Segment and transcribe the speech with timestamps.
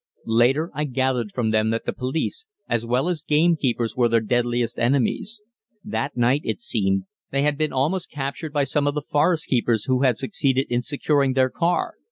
[0.25, 4.79] Later I gathered from them that the police, as well as gamekeepers, were their deadliest
[4.79, 5.43] enemies.
[5.83, 9.83] That night, it seemed, they had been almost captured by some of the forest keepers,
[9.83, 11.97] who had succeeded in securing their car.